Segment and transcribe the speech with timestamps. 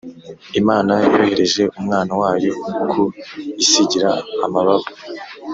[0.59, 2.51] imana yohereje umwana wayo
[2.91, 3.01] ku
[3.63, 4.09] isiigira
[4.45, 4.89] amababa